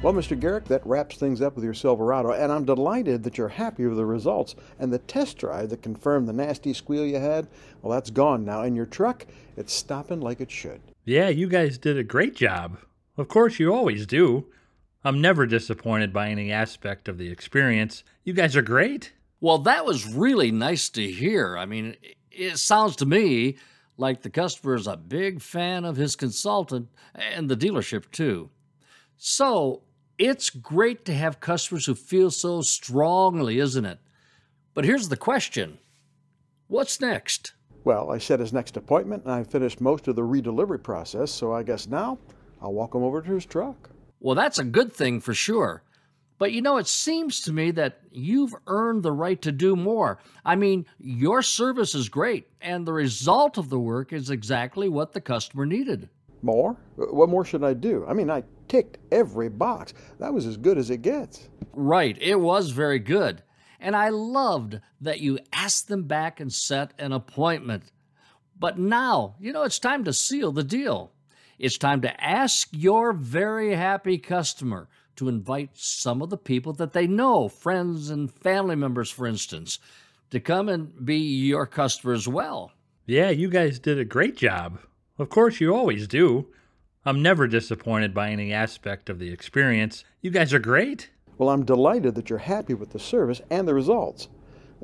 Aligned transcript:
Well, 0.00 0.12
Mr. 0.14 0.38
Garrick, 0.38 0.66
that 0.66 0.86
wraps 0.86 1.16
things 1.16 1.42
up 1.42 1.56
with 1.56 1.64
your 1.64 1.74
Silverado, 1.74 2.30
and 2.30 2.52
I'm 2.52 2.64
delighted 2.64 3.24
that 3.24 3.36
you're 3.36 3.48
happy 3.48 3.84
with 3.84 3.96
the 3.96 4.06
results. 4.06 4.54
And 4.78 4.92
the 4.92 5.00
test 5.00 5.38
drive 5.38 5.70
that 5.70 5.82
confirmed 5.82 6.28
the 6.28 6.32
nasty 6.32 6.72
squeal 6.72 7.04
you 7.04 7.18
had, 7.18 7.48
well, 7.82 7.92
that's 7.92 8.08
gone 8.08 8.44
now. 8.44 8.62
And 8.62 8.76
your 8.76 8.86
truck, 8.86 9.26
it's 9.56 9.72
stopping 9.72 10.20
like 10.20 10.40
it 10.40 10.52
should. 10.52 10.80
Yeah, 11.04 11.30
you 11.30 11.48
guys 11.48 11.78
did 11.78 11.98
a 11.98 12.04
great 12.04 12.36
job. 12.36 12.78
Of 13.16 13.26
course, 13.26 13.58
you 13.58 13.74
always 13.74 14.06
do. 14.06 14.46
I'm 15.02 15.20
never 15.20 15.46
disappointed 15.46 16.12
by 16.12 16.28
any 16.28 16.52
aspect 16.52 17.08
of 17.08 17.18
the 17.18 17.30
experience. 17.30 18.04
You 18.22 18.34
guys 18.34 18.54
are 18.54 18.62
great. 18.62 19.12
Well, 19.40 19.58
that 19.58 19.84
was 19.84 20.06
really 20.06 20.52
nice 20.52 20.88
to 20.90 21.10
hear. 21.10 21.58
I 21.58 21.66
mean, 21.66 21.96
it 22.30 22.58
sounds 22.58 22.94
to 22.96 23.06
me 23.06 23.56
like 23.96 24.22
the 24.22 24.30
customer 24.30 24.76
is 24.76 24.86
a 24.86 24.96
big 24.96 25.42
fan 25.42 25.84
of 25.84 25.96
his 25.96 26.14
consultant 26.14 26.88
and 27.16 27.48
the 27.48 27.56
dealership 27.56 28.12
too. 28.12 28.50
So, 29.16 29.82
it's 30.18 30.50
great 30.50 31.04
to 31.06 31.14
have 31.14 31.40
customers 31.40 31.86
who 31.86 31.94
feel 31.94 32.30
so 32.30 32.60
strongly, 32.60 33.58
isn't 33.58 33.84
it? 33.84 33.98
But 34.74 34.84
here's 34.84 35.08
the 35.08 35.16
question 35.16 35.78
What's 36.66 37.00
next? 37.00 37.52
Well, 37.84 38.10
I 38.10 38.18
set 38.18 38.40
his 38.40 38.52
next 38.52 38.76
appointment 38.76 39.24
and 39.24 39.32
I 39.32 39.44
finished 39.44 39.80
most 39.80 40.08
of 40.08 40.16
the 40.16 40.22
redelivery 40.22 40.82
process, 40.82 41.30
so 41.30 41.52
I 41.52 41.62
guess 41.62 41.86
now 41.86 42.18
I'll 42.60 42.74
walk 42.74 42.94
him 42.94 43.02
over 43.02 43.22
to 43.22 43.32
his 43.32 43.46
truck. 43.46 43.90
Well, 44.20 44.34
that's 44.34 44.58
a 44.58 44.64
good 44.64 44.92
thing 44.92 45.20
for 45.20 45.32
sure. 45.32 45.82
But 46.38 46.52
you 46.52 46.62
know, 46.62 46.76
it 46.76 46.86
seems 46.86 47.40
to 47.42 47.52
me 47.52 47.70
that 47.72 48.00
you've 48.12 48.54
earned 48.66 49.02
the 49.02 49.12
right 49.12 49.40
to 49.42 49.52
do 49.52 49.74
more. 49.74 50.18
I 50.44 50.54
mean, 50.56 50.86
your 50.98 51.42
service 51.42 51.94
is 51.94 52.08
great, 52.08 52.48
and 52.60 52.86
the 52.86 52.92
result 52.92 53.58
of 53.58 53.70
the 53.70 53.78
work 53.78 54.12
is 54.12 54.30
exactly 54.30 54.88
what 54.88 55.12
the 55.12 55.20
customer 55.20 55.66
needed. 55.66 56.08
More? 56.42 56.76
What 56.96 57.28
more 57.28 57.44
should 57.44 57.64
I 57.64 57.74
do? 57.74 58.04
I 58.08 58.14
mean, 58.14 58.30
I 58.30 58.44
ticked 58.68 58.98
every 59.10 59.48
box. 59.48 59.94
That 60.18 60.32
was 60.32 60.46
as 60.46 60.56
good 60.56 60.78
as 60.78 60.90
it 60.90 61.02
gets. 61.02 61.48
Right, 61.72 62.16
it 62.20 62.40
was 62.40 62.70
very 62.70 62.98
good. 62.98 63.42
And 63.80 63.94
I 63.94 64.08
loved 64.08 64.80
that 65.00 65.20
you 65.20 65.38
asked 65.52 65.88
them 65.88 66.04
back 66.04 66.40
and 66.40 66.52
set 66.52 66.92
an 66.98 67.12
appointment. 67.12 67.84
But 68.58 68.78
now, 68.78 69.36
you 69.38 69.52
know, 69.52 69.62
it's 69.62 69.78
time 69.78 70.04
to 70.04 70.12
seal 70.12 70.50
the 70.50 70.64
deal. 70.64 71.12
It's 71.58 71.78
time 71.78 72.00
to 72.02 72.24
ask 72.24 72.68
your 72.72 73.12
very 73.12 73.74
happy 73.74 74.18
customer 74.18 74.88
to 75.16 75.28
invite 75.28 75.70
some 75.74 76.22
of 76.22 76.30
the 76.30 76.36
people 76.36 76.72
that 76.74 76.92
they 76.92 77.06
know, 77.06 77.48
friends 77.48 78.10
and 78.10 78.32
family 78.32 78.76
members, 78.76 79.10
for 79.10 79.26
instance, 79.26 79.78
to 80.30 80.38
come 80.38 80.68
and 80.68 81.04
be 81.04 81.16
your 81.16 81.66
customer 81.66 82.12
as 82.12 82.28
well. 82.28 82.72
Yeah, 83.06 83.30
you 83.30 83.48
guys 83.48 83.78
did 83.78 83.98
a 83.98 84.04
great 84.04 84.36
job. 84.36 84.78
Of 85.18 85.30
course, 85.30 85.60
you 85.60 85.74
always 85.74 86.06
do. 86.06 86.46
I'm 87.04 87.20
never 87.22 87.48
disappointed 87.48 88.14
by 88.14 88.30
any 88.30 88.52
aspect 88.52 89.10
of 89.10 89.18
the 89.18 89.30
experience. 89.30 90.04
You 90.20 90.30
guys 90.30 90.54
are 90.54 90.60
great. 90.60 91.10
Well, 91.38 91.48
I'm 91.48 91.64
delighted 91.64 92.14
that 92.14 92.30
you're 92.30 92.38
happy 92.38 92.74
with 92.74 92.90
the 92.90 93.00
service 93.00 93.40
and 93.50 93.66
the 93.66 93.74
results. 93.74 94.28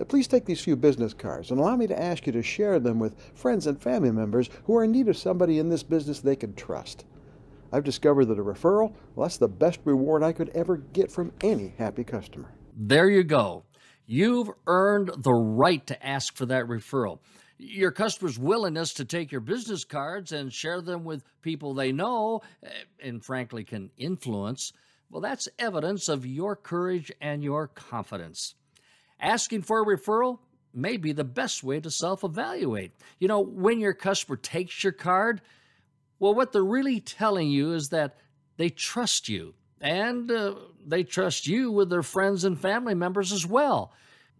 Uh, 0.00 0.04
Please 0.04 0.26
take 0.26 0.44
these 0.44 0.60
few 0.60 0.74
business 0.74 1.14
cards 1.14 1.50
and 1.50 1.60
allow 1.60 1.76
me 1.76 1.86
to 1.86 2.00
ask 2.00 2.26
you 2.26 2.32
to 2.32 2.42
share 2.42 2.80
them 2.80 2.98
with 2.98 3.14
friends 3.34 3.68
and 3.68 3.80
family 3.80 4.10
members 4.10 4.50
who 4.64 4.76
are 4.76 4.82
in 4.82 4.90
need 4.90 5.06
of 5.06 5.16
somebody 5.16 5.60
in 5.60 5.68
this 5.68 5.84
business 5.84 6.18
they 6.18 6.34
can 6.36 6.54
trust. 6.54 7.04
I've 7.72 7.84
discovered 7.84 8.26
that 8.26 8.38
a 8.38 8.42
referral, 8.42 8.92
well, 9.14 9.26
that's 9.26 9.36
the 9.36 9.48
best 9.48 9.80
reward 9.84 10.24
I 10.24 10.32
could 10.32 10.48
ever 10.50 10.78
get 10.78 11.12
from 11.12 11.32
any 11.42 11.74
happy 11.78 12.02
customer. 12.02 12.52
There 12.76 13.08
you 13.08 13.22
go. 13.22 13.64
You've 14.06 14.50
earned 14.66 15.10
the 15.18 15.32
right 15.32 15.86
to 15.86 16.06
ask 16.06 16.36
for 16.36 16.46
that 16.46 16.66
referral. 16.66 17.20
Your 17.58 17.92
customer's 17.92 18.38
willingness 18.38 18.94
to 18.94 19.04
take 19.04 19.30
your 19.30 19.40
business 19.40 19.84
cards 19.84 20.32
and 20.32 20.52
share 20.52 20.80
them 20.80 21.04
with 21.04 21.24
people 21.40 21.74
they 21.74 21.92
know 21.92 22.42
eh, 22.62 22.68
and 23.00 23.24
frankly 23.24 23.64
can 23.64 23.90
influence, 23.96 24.72
well, 25.10 25.20
that's 25.20 25.48
evidence 25.58 26.08
of 26.08 26.26
your 26.26 26.56
courage 26.56 27.12
and 27.20 27.44
your 27.44 27.68
confidence. 27.68 28.54
Asking 29.20 29.62
for 29.62 29.82
a 29.82 29.96
referral 29.96 30.38
may 30.72 30.96
be 30.96 31.12
the 31.12 31.24
best 31.24 31.62
way 31.62 31.80
to 31.80 31.90
self 31.90 32.24
evaluate. 32.24 32.92
You 33.18 33.28
know, 33.28 33.40
when 33.40 33.78
your 33.78 33.94
customer 33.94 34.36
takes 34.36 34.82
your 34.82 34.92
card, 34.92 35.40
well, 36.18 36.34
what 36.34 36.52
they're 36.52 36.64
really 36.64 37.00
telling 37.00 37.48
you 37.48 37.72
is 37.72 37.90
that 37.90 38.18
they 38.56 38.70
trust 38.70 39.28
you 39.28 39.54
and 39.80 40.30
uh, 40.30 40.54
they 40.84 41.04
trust 41.04 41.46
you 41.46 41.70
with 41.70 41.90
their 41.90 42.02
friends 42.02 42.44
and 42.44 42.58
family 42.58 42.94
members 42.94 43.32
as 43.32 43.46
well. 43.46 43.92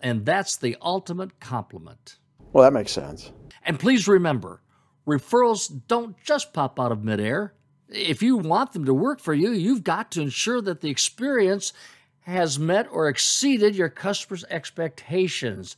And 0.00 0.24
that's 0.24 0.56
the 0.56 0.76
ultimate 0.80 1.38
compliment. 1.38 2.16
Well, 2.52 2.62
that 2.62 2.72
makes 2.72 2.92
sense. 2.92 3.32
And 3.64 3.78
please 3.78 4.08
remember, 4.08 4.60
referrals 5.06 5.80
don't 5.88 6.16
just 6.24 6.52
pop 6.52 6.78
out 6.78 6.92
of 6.92 7.04
midair. 7.04 7.54
If 7.88 8.22
you 8.22 8.36
want 8.36 8.72
them 8.72 8.84
to 8.86 8.94
work 8.94 9.20
for 9.20 9.34
you, 9.34 9.52
you've 9.52 9.84
got 9.84 10.10
to 10.12 10.22
ensure 10.22 10.60
that 10.62 10.80
the 10.80 10.90
experience 10.90 11.72
has 12.20 12.58
met 12.58 12.86
or 12.90 13.08
exceeded 13.08 13.74
your 13.74 13.88
customer's 13.88 14.44
expectations. 14.50 15.76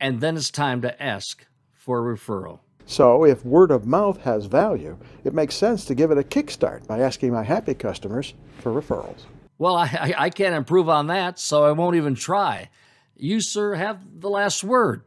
And 0.00 0.20
then 0.20 0.36
it's 0.36 0.50
time 0.50 0.82
to 0.82 1.02
ask 1.02 1.46
for 1.72 2.10
a 2.10 2.16
referral. 2.16 2.60
So, 2.86 3.24
if 3.24 3.44
word 3.44 3.70
of 3.70 3.86
mouth 3.86 4.20
has 4.22 4.44
value, 4.44 4.98
it 5.24 5.32
makes 5.32 5.54
sense 5.54 5.86
to 5.86 5.94
give 5.94 6.10
it 6.10 6.18
a 6.18 6.22
kickstart 6.22 6.86
by 6.86 7.00
asking 7.00 7.32
my 7.32 7.42
happy 7.42 7.72
customers 7.72 8.34
for 8.58 8.72
referrals. 8.72 9.22
Well, 9.56 9.76
I, 9.76 9.84
I, 9.84 10.14
I 10.18 10.30
can't 10.30 10.54
improve 10.54 10.88
on 10.90 11.06
that, 11.06 11.38
so 11.38 11.64
I 11.64 11.72
won't 11.72 11.96
even 11.96 12.14
try. 12.14 12.68
You, 13.16 13.40
sir, 13.40 13.74
have 13.74 14.20
the 14.20 14.28
last 14.28 14.62
word. 14.64 15.02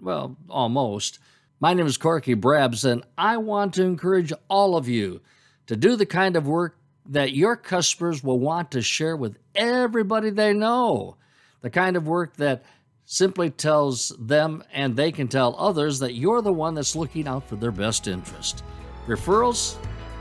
Well, 0.00 0.36
almost. 0.48 1.18
My 1.60 1.74
name 1.74 1.86
is 1.86 1.96
Corky 1.96 2.34
Brabs, 2.34 2.84
and 2.84 3.02
I 3.16 3.36
want 3.38 3.74
to 3.74 3.82
encourage 3.82 4.32
all 4.48 4.76
of 4.76 4.88
you 4.88 5.20
to 5.66 5.76
do 5.76 5.96
the 5.96 6.06
kind 6.06 6.36
of 6.36 6.46
work 6.46 6.78
that 7.06 7.32
your 7.32 7.56
customers 7.56 8.22
will 8.22 8.38
want 8.38 8.70
to 8.72 8.82
share 8.82 9.16
with 9.16 9.38
everybody 9.54 10.30
they 10.30 10.52
know. 10.52 11.16
The 11.62 11.70
kind 11.70 11.96
of 11.96 12.06
work 12.06 12.36
that 12.36 12.64
simply 13.06 13.50
tells 13.50 14.10
them 14.20 14.62
and 14.72 14.94
they 14.94 15.10
can 15.10 15.26
tell 15.26 15.56
others 15.58 15.98
that 15.98 16.14
you're 16.14 16.42
the 16.42 16.52
one 16.52 16.74
that's 16.74 16.94
looking 16.94 17.26
out 17.26 17.48
for 17.48 17.56
their 17.56 17.72
best 17.72 18.06
interest. 18.06 18.62
Referrals? 19.06 19.76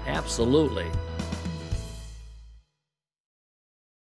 Absolutely. 0.08 0.88